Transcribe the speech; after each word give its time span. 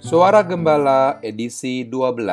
Suara 0.00 0.40
Gembala 0.40 1.20
edisi 1.20 1.84
12 1.84 2.24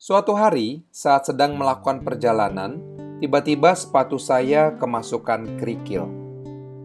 Suatu 0.00 0.32
hari, 0.32 0.80
saat 0.88 1.28
sedang 1.28 1.52
melakukan 1.52 2.00
perjalanan, 2.00 2.80
tiba-tiba 3.20 3.76
sepatu 3.76 4.16
saya 4.16 4.72
kemasukan 4.80 5.60
kerikil. 5.60 6.08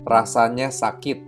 Rasanya 0.04 0.68
sakit. 0.76 1.24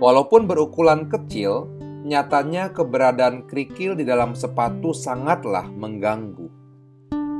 Walaupun 0.00 0.48
berukuran 0.48 1.12
kecil, 1.12 1.68
nyatanya 2.08 2.72
keberadaan 2.72 3.52
kerikil 3.52 4.00
di 4.00 4.08
dalam 4.08 4.32
sepatu 4.32 4.96
sangatlah 4.96 5.68
mengganggu. 5.68 6.48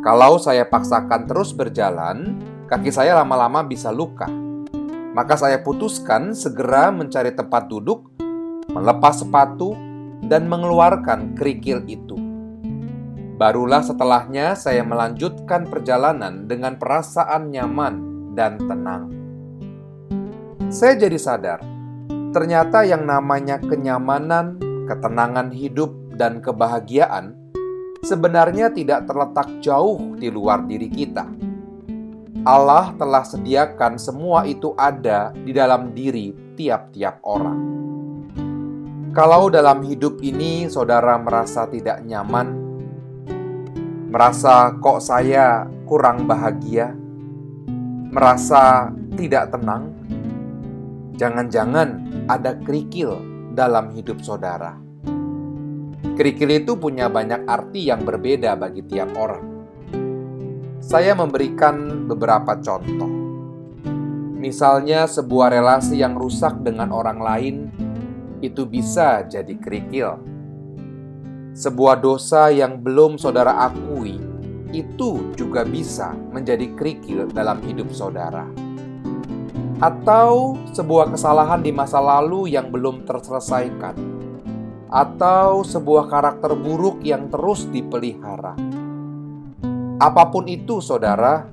Kalau 0.05 0.37
saya 0.37 0.69
paksakan 0.69 1.25
terus 1.25 1.57
berjalan, 1.57 2.37
kaki 2.69 2.93
saya 2.93 3.17
lama-lama 3.17 3.65
bisa 3.65 3.89
luka. 3.89 4.29
Maka 5.17 5.41
saya 5.41 5.57
putuskan 5.65 6.37
segera 6.37 6.93
mencari 6.93 7.33
tempat 7.33 7.65
duduk 7.73 8.13
melepas 8.74 9.23
sepatu, 9.23 9.78
dan 10.27 10.51
mengeluarkan 10.51 11.38
kerikil 11.38 11.84
itu. 11.87 12.19
Barulah 13.38 13.82
setelahnya 13.82 14.55
saya 14.55 14.82
melanjutkan 14.82 15.66
perjalanan 15.66 16.46
dengan 16.51 16.79
perasaan 16.79 17.51
nyaman 17.51 17.95
dan 18.34 18.59
tenang. 18.59 19.05
Saya 20.70 20.98
jadi 20.98 21.18
sadar, 21.18 21.60
ternyata 22.34 22.82
yang 22.82 23.06
namanya 23.06 23.62
kenyamanan, 23.62 24.59
ketenangan 24.91 25.54
hidup, 25.54 25.95
dan 26.15 26.38
kebahagiaan 26.38 27.34
sebenarnya 28.06 28.70
tidak 28.70 29.09
terletak 29.10 29.48
jauh 29.59 30.15
di 30.15 30.30
luar 30.30 30.62
diri 30.68 30.87
kita. 30.87 31.27
Allah 32.45 32.93
telah 33.01 33.24
sediakan 33.24 33.96
semua 33.96 34.45
itu 34.45 34.77
ada 34.77 35.32
di 35.32 35.51
dalam 35.51 35.96
diri 35.96 36.37
tiap-tiap 36.54 37.24
orang. 37.24 37.60
Kalau 39.14 39.46
dalam 39.46 39.87
hidup 39.87 40.18
ini 40.26 40.66
saudara 40.66 41.15
merasa 41.15 41.70
tidak 41.70 42.02
nyaman, 42.02 42.51
merasa 44.10 44.74
kok 44.82 44.98
saya 44.98 45.71
kurang 45.87 46.26
bahagia, 46.26 46.90
merasa 48.10 48.90
tidak 49.15 49.54
tenang, 49.54 49.95
jangan-jangan 51.15 52.02
ada 52.26 52.59
kerikil 52.59 53.15
dalam 53.54 53.95
hidup 53.95 54.18
saudara. 54.18 54.74
Kerikil 56.18 56.66
itu 56.66 56.74
punya 56.74 57.06
banyak 57.06 57.46
arti 57.46 57.95
yang 57.95 58.02
berbeda 58.02 58.59
bagi 58.59 58.82
tiap 58.82 59.15
orang. 59.15 59.46
Saya 60.82 61.15
memberikan 61.15 62.10
beberapa 62.10 62.59
contoh. 62.59 63.15
Misalnya, 64.43 65.06
sebuah 65.06 65.54
relasi 65.54 66.03
yang 66.03 66.19
rusak 66.19 66.66
dengan 66.66 66.91
orang 66.91 67.22
lain 67.22 67.56
itu 68.44 68.69
bisa 68.69 69.25
jadi 69.25 69.56
kerikil. 69.56 70.20
Sebuah 71.54 72.03
dosa 72.03 72.50
yang 72.50 72.82
belum 72.82 73.16
saudara 73.16 73.64
akui 73.70 74.19
itu 74.75 75.31
juga 75.38 75.62
bisa 75.62 76.12
menjadi 76.34 76.66
kerikil 76.75 77.31
dalam 77.31 77.62
hidup 77.62 77.94
saudara. 77.94 78.44
Atau 79.78 80.59
sebuah 80.75 81.15
kesalahan 81.15 81.62
di 81.62 81.70
masa 81.70 82.03
lalu 82.03 82.50
yang 82.53 82.75
belum 82.75 83.06
terselesaikan. 83.06 83.94
Atau 84.91 85.62
sebuah 85.62 86.10
karakter 86.10 86.54
buruk 86.59 87.03
yang 87.03 87.31
terus 87.31 87.66
dipelihara. 87.70 88.54
Apa 89.98 90.31
pun 90.31 90.47
itu, 90.50 90.82
saudara, 90.82 91.47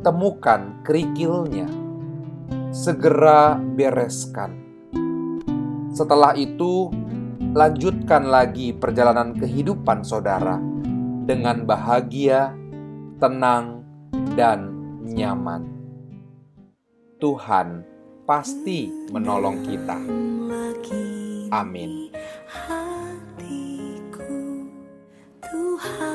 temukan 0.00 0.80
kerikilnya. 0.84 1.68
Segera 2.72 3.56
bereskan 3.56 4.61
setelah 5.92 6.32
itu, 6.34 6.88
lanjutkan 7.52 8.32
lagi 8.32 8.72
perjalanan 8.72 9.36
kehidupan 9.36 10.00
saudara 10.00 10.56
dengan 11.28 11.68
bahagia, 11.68 12.56
tenang, 13.20 13.84
dan 14.32 14.72
nyaman. 15.04 15.68
Tuhan 17.20 17.84
pasti 18.24 18.88
menolong 19.12 19.62
kita. 19.68 19.98
Amin. 21.52 22.08
Tuhan 25.52 26.11